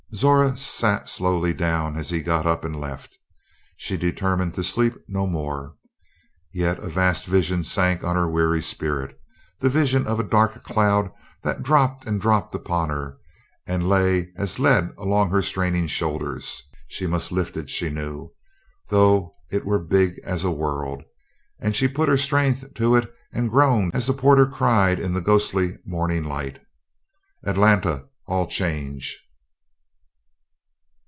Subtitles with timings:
[0.13, 3.17] Zora sat slowly down as he got up and left.
[3.77, 5.77] She determined to sleep no more.
[6.51, 9.17] Yet a vast vision sank on her weary spirit
[9.61, 11.11] the vision of a dark cloud
[11.43, 13.19] that dropped and dropped upon her,
[13.65, 16.61] and lay as lead along her straining shoulders.
[16.89, 18.33] She must lift it, she knew,
[18.89, 21.03] though it were big as a world,
[21.57, 25.21] and she put her strength to it and groaned as the porter cried in the
[25.21, 26.59] ghostly morning light:
[27.45, 28.09] "Atlanta!
[28.27, 29.17] All change!"